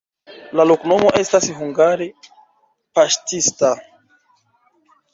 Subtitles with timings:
[0.59, 2.09] La loknomo estas hungare:
[3.01, 3.75] paŝtista.